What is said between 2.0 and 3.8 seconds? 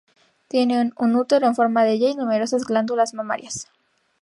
y numerosas glándulas mamarias.